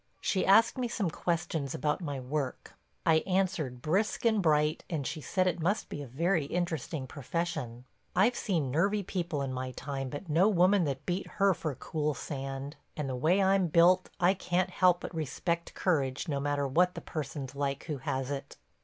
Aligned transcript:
She 0.19 0.47
asked 0.47 0.79
me 0.79 0.87
some 0.87 1.11
questions 1.11 1.75
about 1.75 2.01
my 2.01 2.19
work. 2.19 2.73
I 3.05 3.17
answered 3.19 3.83
brisk 3.83 4.25
and 4.25 4.41
bright 4.41 4.83
and 4.89 5.05
she 5.05 5.21
said 5.21 5.45
it 5.45 5.59
must 5.59 5.89
be 5.89 6.01
a 6.01 6.07
very 6.07 6.45
interesting 6.45 7.05
profession. 7.05 7.85
I've 8.15 8.35
seen 8.35 8.71
nervy 8.71 9.03
people 9.03 9.43
in 9.43 9.53
my 9.53 9.69
time 9.73 10.09
but 10.09 10.27
no 10.27 10.47
woman 10.49 10.85
that 10.85 11.05
beat 11.05 11.27
her 11.37 11.53
for 11.53 11.75
cool 11.75 12.15
sand, 12.15 12.77
and 12.97 13.07
the 13.07 13.15
way 13.15 13.43
I'm 13.43 13.67
built 13.67 14.09
I 14.19 14.33
can't 14.33 14.71
help 14.71 15.01
but 15.01 15.13
respect 15.13 15.75
courage 15.75 16.27
no 16.27 16.39
matter 16.39 16.67
what 16.67 16.95
the 16.95 17.01
person's 17.01 17.53
like 17.53 17.83
who 17.83 17.97
has 17.99 18.31
it. 18.31 18.57